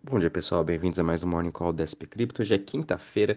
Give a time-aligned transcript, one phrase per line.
[0.00, 2.40] Bom dia pessoal, bem-vindos a mais um Morning Call da SP Crypto.
[2.40, 3.36] Hoje é quinta-feira,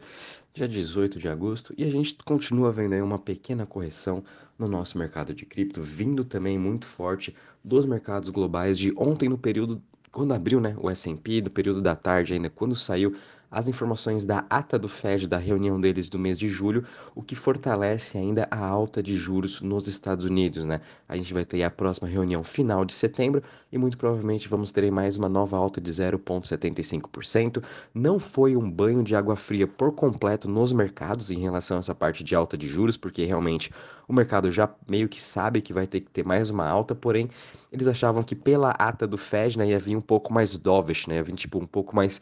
[0.54, 4.24] dia 18 de agosto, e a gente continua vendo aí uma pequena correção
[4.60, 9.40] no nosso mercado de cripto, vindo também muito forte dos mercados globais de ontem no
[9.40, 13.16] período quando abriu né, o S&P, do período da tarde ainda, quando saiu
[13.52, 17.36] as informações da ata do Fed, da reunião deles do mês de julho, o que
[17.36, 20.80] fortalece ainda a alta de juros nos Estados Unidos, né?
[21.08, 24.90] A gente vai ter a próxima reunião final de setembro e muito provavelmente vamos ter
[24.90, 27.62] mais uma nova alta de 0,75%.
[27.94, 31.94] Não foi um banho de água fria por completo nos mercados em relação a essa
[31.94, 33.70] parte de alta de juros, porque realmente
[34.08, 37.30] o mercado já meio que sabe que vai ter que ter mais uma alta, porém
[37.72, 41.16] eles achavam que pela ata do Fed, né, ia vir um pouco mais dovish, né,
[41.16, 42.22] ia vir tipo um pouco mais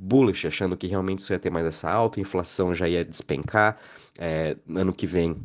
[0.00, 3.76] bullish, achando que realmente isso ia ter mais essa alta, a inflação já ia despencar,
[4.18, 5.36] é, ano que vem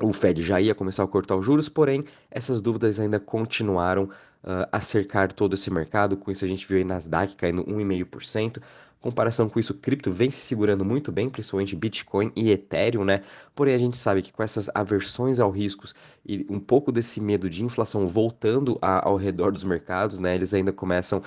[0.00, 4.68] o Fed já ia começar a cortar os juros, porém essas dúvidas ainda continuaram uh,
[4.70, 6.16] a cercar todo esse mercado.
[6.16, 8.62] Com isso a gente viu aí Nasdaq caindo 1,5%.
[9.00, 13.22] Comparação com isso, cripto vem se segurando muito bem, principalmente Bitcoin e Ethereum, né?
[13.54, 15.94] Porém a gente sabe que com essas aversões ao riscos
[16.26, 20.34] e um pouco desse medo de inflação voltando a, ao redor dos mercados, né?
[20.34, 21.22] Eles ainda começam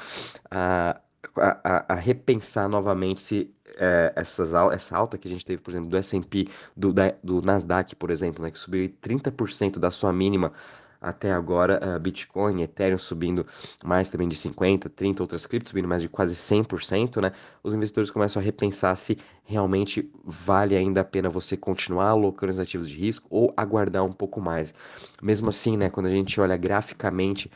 [0.50, 1.00] a
[1.36, 5.90] a, a, repensar novamente se é, essas, essa alta que a gente teve, por exemplo,
[5.90, 10.52] do S&P, do, do Nasdaq, por exemplo, né, que subiu 30% da sua mínima
[11.02, 13.44] até agora, uh, Bitcoin, Ethereum subindo
[13.84, 17.32] mais também de 50, 30 outras criptos subindo mais de quase 100%, né?
[17.64, 22.60] Os investidores começam a repensar se realmente vale ainda a pena você continuar alocando os
[22.60, 24.76] ativos de risco ou aguardar um pouco mais.
[25.24, 27.50] Mesmo assim, né, quando a gente olha graficamente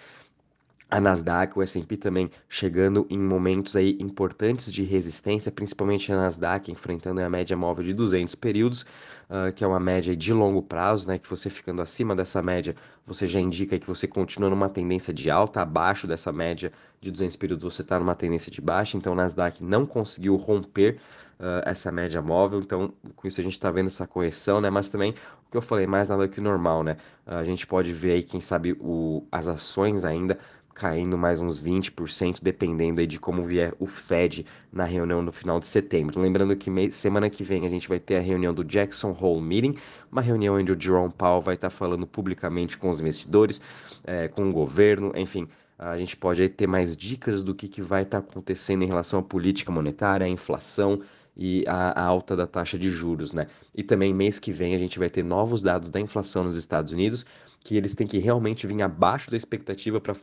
[0.89, 6.71] a Nasdaq, o S&P também chegando em momentos aí importantes de resistência, principalmente a Nasdaq
[6.71, 11.07] enfrentando a média móvel de 200 períodos, uh, que é uma média de longo prazo,
[11.07, 12.75] né, que você ficando acima dessa média,
[13.05, 17.35] você já indica que você continua numa tendência de alta, abaixo dessa média de 200
[17.35, 20.99] períodos você está numa tendência de baixa, então a Nasdaq não conseguiu romper
[21.39, 24.87] uh, essa média móvel, então com isso a gente está vendo essa correção, né, mas
[24.89, 25.15] também
[25.47, 26.95] o que eu falei, mais nada que normal, né,
[27.25, 30.37] uh, a gente pode ver aí, quem sabe, o, as ações ainda
[30.75, 35.57] caindo mais uns 20%, dependendo aí de como vier o Fed na reunião no final
[35.57, 36.19] de setembro.
[36.19, 39.75] Lembrando que semana que vem a gente vai ter a reunião do Jackson Hole Meeting,
[40.11, 43.61] uma reunião onde o Jerome Powell vai estar falando publicamente com os investidores,
[44.03, 45.47] é, com o governo, enfim.
[45.79, 49.23] A gente pode ter mais dicas do que, que vai estar acontecendo em relação à
[49.23, 50.99] política monetária, à inflação
[51.37, 53.47] e à alta da taxa de juros, né?
[53.73, 56.91] E também mês que vem a gente vai ter novos dados da inflação nos Estados
[56.91, 57.25] Unidos,
[57.61, 60.13] que eles têm que realmente vir abaixo da expectativa para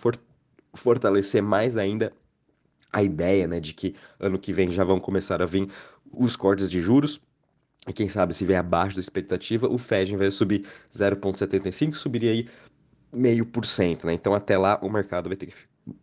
[0.75, 2.13] fortalecer mais ainda
[2.93, 5.69] a ideia, né, de que ano que vem já vão começar a vir
[6.13, 7.21] os cortes de juros.
[7.89, 12.47] E quem sabe se vier abaixo da expectativa, o Fed vai subir 0,75, subiria aí
[13.13, 14.13] meio por cento, né?
[14.13, 15.55] Então até lá o mercado vai ter que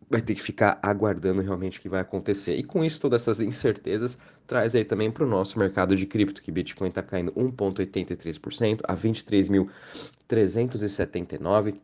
[0.10, 2.58] vai ter que ficar aguardando realmente o que vai acontecer.
[2.58, 6.42] E com isso, todas essas incertezas traz aí também para o nosso mercado de cripto,
[6.42, 11.80] que Bitcoin está caindo 1,83% a 23.379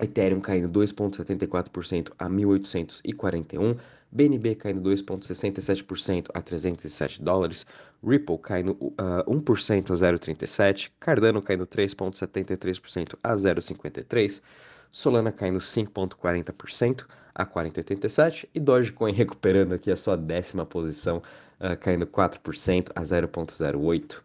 [0.00, 3.76] Ethereum caindo 2,74% a 1.841,
[4.10, 7.66] BNB caindo 2,67% a 307 dólares,
[8.02, 14.42] Ripple caindo uh, 1% a 0,37, Cardano caindo 3,73% a 0,53,
[14.90, 21.22] Solana caindo 5,40% a 4,87 e Dogecoin recuperando aqui a sua décima posição,
[21.60, 24.16] uh, caindo 4% a 0,08.
[24.16, 24.22] Uh,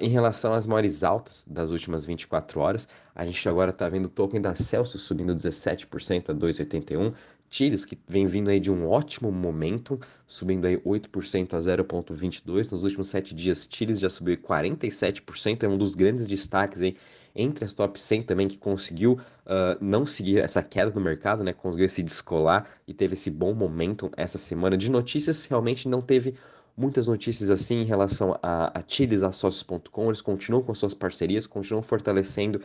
[0.00, 4.08] em relação às maiores altas das últimas 24 horas, a gente agora está vendo o
[4.08, 7.14] token da Celsius subindo 17% a 2,81,
[7.50, 12.70] Chiles, que vem vindo aí de um ótimo momento, subindo aí 8% a 0,22.
[12.70, 16.96] Nos últimos 7 dias, Chiles já subiu 47%, é um dos grandes destaques aí
[17.34, 21.52] entre as top 100 também, que conseguiu uh, não seguir essa queda do mercado, né?
[21.52, 24.76] Conseguiu se descolar e teve esse bom momento essa semana.
[24.76, 26.34] De notícias, realmente não teve
[26.76, 30.06] muitas notícias assim em relação a, a Chiles, a Sócios.com.
[30.06, 32.60] Eles continuam com suas parcerias, continuam fortalecendo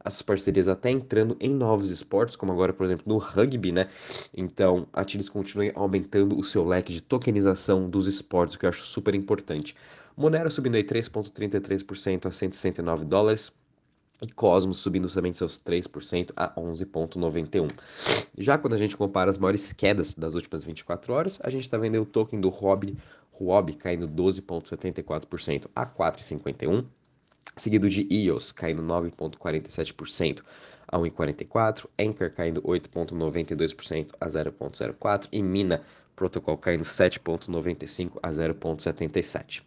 [0.00, 3.88] as parcerias até entrando em novos esportes, como agora, por exemplo, no rugby, né?
[4.34, 8.70] Então, a Chiles continua aumentando o seu leque de tokenização dos esportes, o que eu
[8.70, 9.74] acho super importante.
[10.16, 13.52] Monero subindo aí 3,33% a 169 dólares
[14.20, 17.70] e Cosmos subindo também seus 3% a 11,91.
[18.36, 21.78] Já quando a gente compara as maiores quedas das últimas 24 horas, a gente está
[21.78, 22.96] vendo o token do Huobi,
[23.40, 26.84] Huobi caindo 12,74% a 4,51,
[27.56, 30.42] seguido de EOS caindo 9,47%
[30.88, 35.82] a 1,44, Anchor caindo 8,92% a 0,04 e Mina
[36.16, 39.62] Protocol caindo 7,95 a 0,77.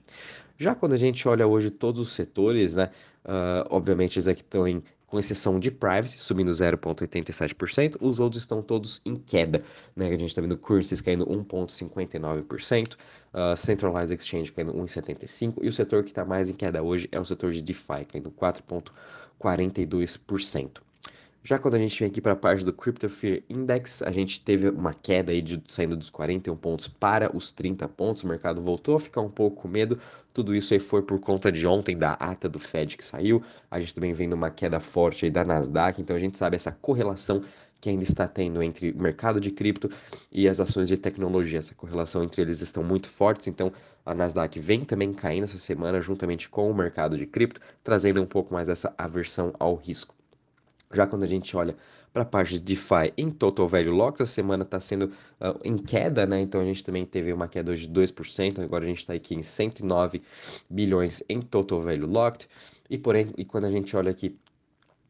[0.58, 2.92] Já quando a gente olha hoje todos os setores, né,
[3.26, 8.62] uh, obviamente eles aqui estão em com exceção de Privacy, subindo 0,87%, os outros estão
[8.62, 9.62] todos em queda,
[9.94, 10.08] né?
[10.08, 12.98] A gente está vendo Currencies caindo 1,59%, uh,
[13.58, 17.26] Centralized Exchange caindo 1,75%, e o setor que está mais em queda hoje é o
[17.26, 20.78] setor de DeFi, caindo 4,42%.
[21.44, 24.40] Já quando a gente vem aqui para a parte do Crypto Fear Index, a gente
[24.40, 28.22] teve uma queda aí de, saindo dos 41 pontos para os 30 pontos.
[28.24, 29.98] O mercado voltou a ficar um pouco com medo.
[30.32, 33.42] Tudo isso aí foi por conta de ontem da ata do Fed que saiu.
[33.72, 36.00] A gente também vendo uma queda forte aí da Nasdaq.
[36.00, 37.44] Então a gente sabe essa correlação
[37.82, 39.90] que ainda está tendo entre o mercado de cripto
[40.32, 41.58] e as ações de tecnologia.
[41.58, 43.74] Essa correlação entre eles estão muito fortes, então
[44.06, 48.28] a Nasdaq vem também caindo essa semana juntamente com o mercado de cripto, trazendo um
[48.28, 50.21] pouco mais essa aversão ao risco.
[50.94, 51.76] Já quando a gente olha
[52.14, 55.06] para a parte de DeFi em Total Value Locked, a semana está sendo
[55.40, 56.42] uh, em queda, né?
[56.42, 59.42] Então a gente também teve uma queda de 2%, agora a gente está aqui em
[59.42, 60.22] 109
[60.70, 62.48] bilhões em Total Value Locked.
[62.90, 64.38] E porém, e quando a gente olha aqui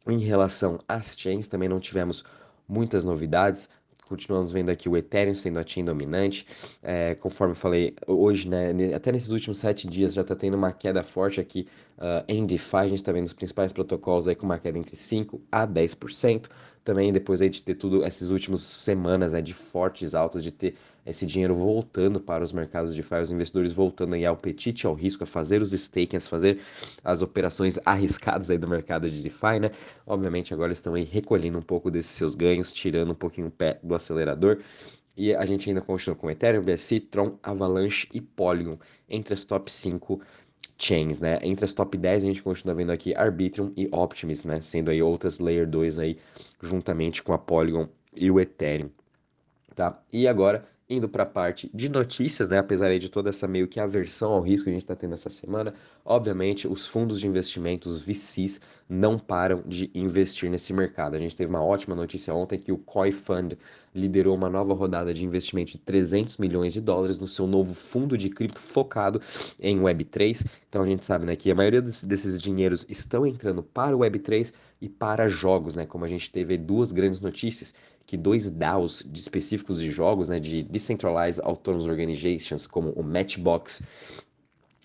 [0.07, 2.23] em relação às chains, também não tivemos
[2.67, 3.69] muitas novidades
[4.11, 6.45] continuamos vendo aqui o Ethereum sendo a chain dominante.
[6.83, 10.73] É, conforme eu falei hoje, né, até nesses últimos sete dias já está tendo uma
[10.73, 11.65] queda forte aqui
[11.97, 12.75] uh, em DeFi.
[12.75, 16.49] A gente está vendo os principais protocolos aí com uma queda entre 5% a 10%
[16.83, 20.75] também depois aí de ter tudo essas últimas semanas né, de fortes altas, de ter
[21.05, 24.93] esse dinheiro voltando para os mercados de DeFi, os investidores voltando aí ao apetite, ao
[24.93, 26.59] risco, a fazer os stakings, a fazer
[27.03, 29.71] as operações arriscadas aí do mercado de DeFi, né?
[30.05, 33.79] Obviamente agora estão aí recolhendo um pouco desses seus ganhos, tirando um pouquinho o pé
[33.81, 34.59] do acelerador.
[35.15, 38.77] E a gente ainda continua com Ethereum, BSC, Tron, Avalanche e Polygon
[39.09, 40.21] entre as top 5
[40.77, 41.39] chains, né?
[41.43, 44.61] Entre as top 10 a gente continua vendo aqui Arbitrum e Optimus, né?
[44.61, 46.17] Sendo aí outras Layer 2 aí,
[46.61, 48.89] juntamente com a Polygon e o Ethereum,
[49.75, 50.01] tá?
[50.11, 52.57] E agora, indo para a parte de notícias, né?
[52.57, 55.29] Apesar de toda essa meio que aversão ao risco que a gente está tendo essa
[55.29, 55.73] semana,
[56.03, 58.59] obviamente os fundos de investimento, os VCs,
[58.89, 61.15] não param de investir nesse mercado.
[61.15, 63.53] A gente teve uma ótima notícia ontem que o Koi Fund
[63.95, 68.17] liderou uma nova rodada de investimento de 300 milhões de dólares no seu novo fundo
[68.17, 69.21] de cripto focado
[69.61, 70.45] em Web3.
[70.67, 74.53] Então a gente sabe né, que a maioria desses dinheiros estão entrando para o Web3
[74.81, 75.85] e para jogos, né?
[75.85, 77.73] Como a gente teve duas grandes notícias
[78.11, 83.81] que dois DAOs de específicos de jogos, né, de Decentralized Autonomous Organizations, como o Matchbox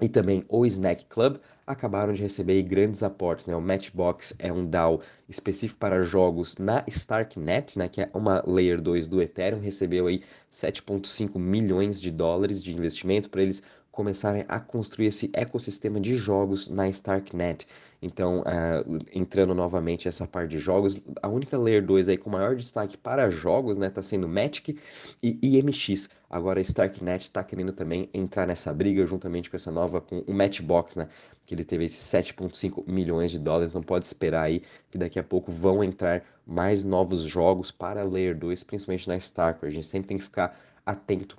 [0.00, 3.46] e também o Snack Club, acabaram de receber grandes aportes.
[3.46, 3.56] Né?
[3.56, 8.80] O Matchbox é um DAO específico para jogos na Starknet, né, que é uma Layer
[8.80, 10.22] 2 do Ethereum, recebeu aí
[10.52, 13.60] 7,5 milhões de dólares de investimento para eles
[13.96, 17.66] começarem a construir esse ecossistema de jogos na Starknet.
[18.02, 22.54] Então, uh, entrando novamente essa parte de jogos, a única Layer 2 aí com maior
[22.54, 24.78] destaque para jogos, né, tá sendo Magic
[25.22, 26.10] e IMX.
[26.28, 30.34] Agora a Starknet está querendo também entrar nessa briga juntamente com essa nova, com o
[30.34, 31.08] Matchbox, né,
[31.46, 35.24] que ele teve esses 7.5 milhões de dólares, então pode esperar aí que daqui a
[35.24, 39.66] pouco vão entrar mais novos jogos para Layer 2, principalmente na Starknet.
[39.66, 40.54] A gente sempre tem que ficar
[40.84, 41.38] atento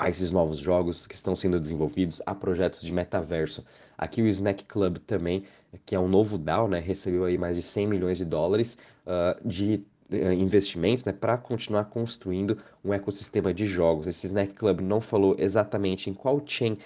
[0.00, 3.66] a esses novos jogos que estão sendo desenvolvidos, a projetos de metaverso.
[3.98, 5.44] Aqui o Snack Club também,
[5.84, 9.46] que é um novo DAO, né, recebeu aí mais de 100 milhões de dólares uh,
[9.46, 14.06] de uh, investimentos né, para continuar construindo um ecossistema de jogos.
[14.06, 16.78] Esse Snack Club não falou exatamente em qual chain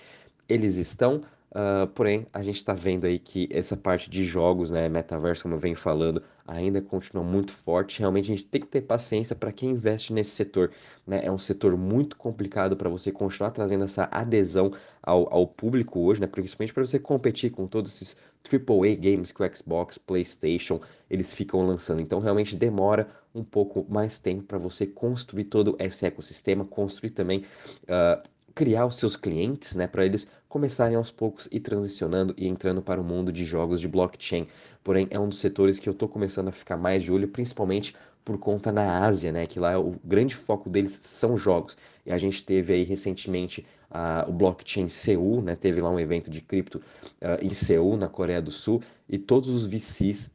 [0.48, 1.22] eles estão,
[1.54, 5.54] Uh, porém, a gente está vendo aí que essa parte de jogos, né, metaverso, como
[5.54, 8.00] eu venho falando, ainda continua muito forte.
[8.00, 10.72] Realmente a gente tem que ter paciência para quem investe nesse setor.
[11.06, 11.24] Né?
[11.24, 16.20] É um setor muito complicado para você continuar trazendo essa adesão ao, ao público hoje,
[16.20, 16.26] né?
[16.26, 18.16] principalmente para você competir com todos esses
[18.52, 22.02] AAA games que o Xbox, PlayStation, eles ficam lançando.
[22.02, 27.44] Então, realmente demora um pouco mais tempo para você construir todo esse ecossistema, construir também.
[27.84, 32.80] Uh, criar os seus clientes, né, para eles começarem aos poucos e transicionando e entrando
[32.80, 34.46] para o mundo de jogos de blockchain.
[34.84, 37.94] Porém, é um dos setores que eu estou começando a ficar mais de olho, principalmente
[38.24, 41.76] por conta na Ásia, né, que lá é o grande foco deles são jogos.
[42.06, 46.30] E a gente teve aí recentemente uh, o blockchain Seul, né, teve lá um evento
[46.30, 46.78] de cripto
[47.20, 50.30] uh, em Seul, na Coreia do Sul, e todos os VCs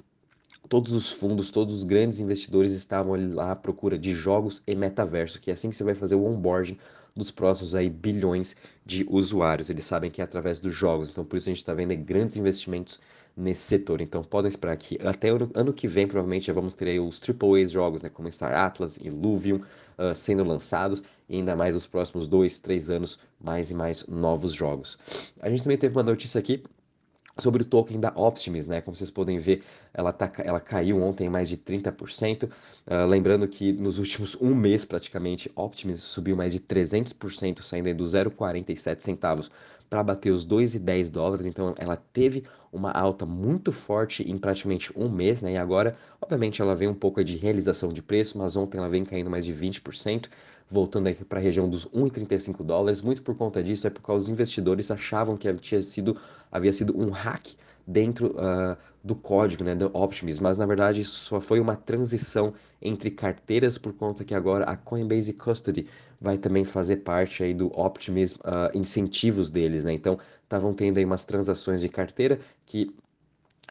[0.70, 4.76] todos os fundos, todos os grandes investidores estavam ali lá à procura de jogos e
[4.76, 6.78] metaverso, que é assim que você vai fazer o onboarding
[7.16, 9.70] dos próximos aí bilhões de usuários.
[9.70, 12.38] Eles sabem que é através dos jogos, então por isso a gente está vendo grandes
[12.38, 13.00] investimentos
[13.36, 14.00] nesse setor.
[14.00, 17.20] Então podem esperar que até ano, ano que vem provavelmente já vamos ter aí os
[17.20, 21.88] AAA jogos, né, como Star Atlas e Luvium uh, sendo lançados e ainda mais nos
[21.88, 25.00] próximos dois, três anos mais e mais novos jogos.
[25.42, 26.64] A gente também teve uma notícia aqui
[27.40, 28.82] sobre o token da Optimus, né?
[28.82, 32.44] Como vocês podem ver, ela, tá, ela caiu ontem mais de 30%.
[32.44, 32.50] Uh,
[32.88, 38.04] ah, lembrando que nos últimos um mês, praticamente, Optimus subiu mais de 300%, saindo do
[38.04, 39.52] 0,47 centavos
[39.90, 41.46] para bater os 2,10 dólares.
[41.46, 45.54] Então, ela teve uma alta muito forte em praticamente um mês, né?
[45.54, 49.04] E agora, obviamente, ela vem um pouco de realização de preço, mas ontem ela vem
[49.04, 50.28] caindo mais de 20%,
[50.70, 53.02] voltando aqui para a região dos 1,35 dólares.
[53.02, 56.18] Muito por conta disso, é porque os investidores achavam que tinha sido,
[56.52, 57.48] havia sido um hack
[57.86, 62.54] dentro uh, do código, né, do Optimus, mas na verdade isso só foi uma transição
[62.80, 65.88] entre carteiras por conta que agora a Coinbase Custody
[66.22, 69.94] vai também fazer parte aí do Optimus uh, incentivos deles, né?
[69.94, 72.94] Então estavam tendo aí umas transações de carteira que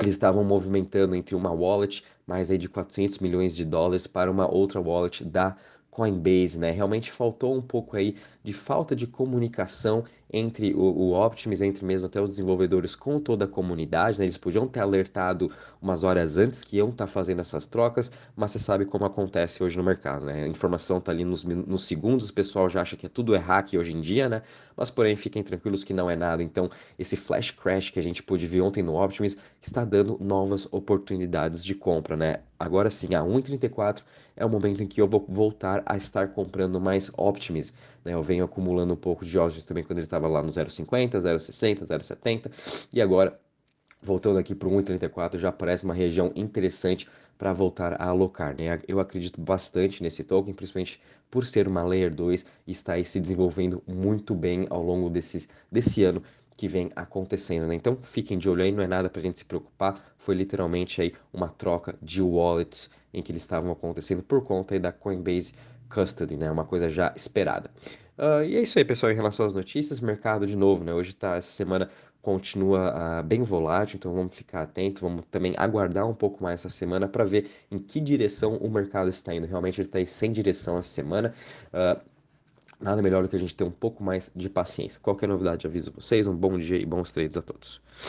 [0.00, 4.52] eles estavam movimentando entre uma wallet mais aí de 400 milhões de dólares para uma
[4.52, 5.57] outra wallet da
[5.90, 6.71] Coinbase, né?
[6.71, 12.07] Realmente faltou um pouco aí de falta de comunicação entre o, o Optimus, entre mesmo
[12.07, 14.25] até os desenvolvedores com toda a comunidade, né?
[14.25, 18.50] Eles podiam ter alertado umas horas antes que iam estar tá fazendo essas trocas, mas
[18.50, 20.45] você sabe como acontece hoje no mercado, né?
[20.45, 23.38] A informação tá ali nos, nos segundos, o pessoal já acha que é tudo é
[23.38, 24.42] hack hoje em dia, né?
[24.76, 26.42] Mas porém, fiquem tranquilos que não é nada.
[26.42, 30.68] Então, esse flash crash que a gente pôde ver ontem no Optimus está dando novas
[30.71, 32.40] oportunidades de compra, né?
[32.59, 34.03] Agora sim, a 1,34
[34.37, 37.73] é o momento em que eu vou voltar a estar comprando mais Optimus,
[38.05, 38.15] né?
[38.15, 41.87] Eu venho acumulando um pouco de Optimus também quando ele estava lá no 0,50, 0,60,
[41.87, 42.50] 0,70
[42.93, 43.38] e agora
[44.03, 48.55] voltando aqui para o 1,34 já parece uma região interessante para voltar a alocar.
[48.57, 48.81] Né?
[48.88, 51.00] Eu acredito bastante nesse token, principalmente
[51.31, 56.03] por ser uma Layer 2 e está se desenvolvendo muito bem ao longo desses, desse
[56.03, 56.23] ano
[56.59, 57.77] que vem acontecendo, né?
[57.77, 61.00] Então fiquem de olho aí, não é nada para a gente se preocupar, foi literalmente
[61.00, 65.55] aí uma troca de wallets em que eles estavam acontecendo por conta aí da Coinbase
[65.88, 66.50] Custody, né?
[66.50, 67.71] Uma coisa já esperada.
[68.19, 70.93] Uh, e é isso aí, pessoal, em relação às notícias, mercado de novo, né?
[70.93, 71.88] Hoje tá, essa semana
[72.21, 76.69] continua uh, bem volátil, então vamos ficar atento, vamos também aguardar um pouco mais essa
[76.69, 79.47] semana para ver em que direção o mercado está indo.
[79.47, 81.33] Realmente ele está sem direção essa semana.
[81.73, 82.17] Uh,
[82.80, 85.00] nada melhor do que a gente ter um pouco mais de paciência.
[85.00, 86.26] Qualquer novidade, aviso vocês.
[86.26, 87.80] Um bom dia e bons trades a todos.